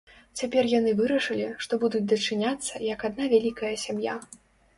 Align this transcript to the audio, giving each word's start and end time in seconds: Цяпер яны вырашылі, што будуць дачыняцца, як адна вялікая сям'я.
Цяпер 0.39 0.69
яны 0.71 0.93
вырашылі, 1.01 1.45
што 1.65 1.79
будуць 1.83 2.01
дачыняцца, 2.15 2.73
як 2.93 2.99
адна 3.11 3.29
вялікая 3.37 3.73
сям'я. 3.85 4.19